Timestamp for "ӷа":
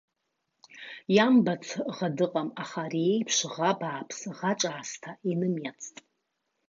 1.95-2.07, 3.53-3.71, 4.37-4.51